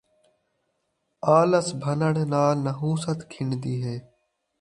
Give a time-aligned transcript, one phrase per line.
[1.37, 3.95] آلس بھنݨ نال نحوست کھنڈدی ہے